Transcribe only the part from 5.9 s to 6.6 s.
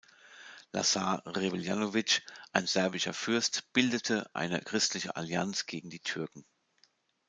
die Türken.